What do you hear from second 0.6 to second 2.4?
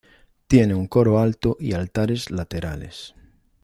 un coro alto y altares